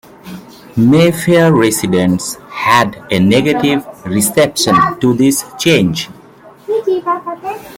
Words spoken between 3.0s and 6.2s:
a negative reception to this change.